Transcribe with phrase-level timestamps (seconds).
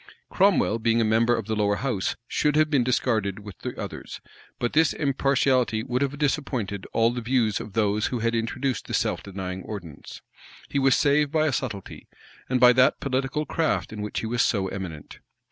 [0.31, 4.19] []Cromwell, being a member of the lower house, should have been discarded with the others;
[4.57, 8.95] but this impartiality would have disappointed all the views of those who had introduced the
[8.95, 10.23] self denying ordinance.
[10.69, 12.07] He was saved by a subtlety,
[12.49, 15.19] and by that political craft in which he was so eminent.